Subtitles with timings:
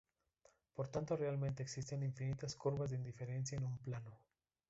[0.73, 4.17] Por tanto realmente existen infinitas curvas de indiferencia en un plano.